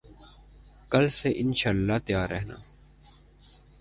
[0.91, 2.55] کل سے ان شاءاللہ تیار رہنا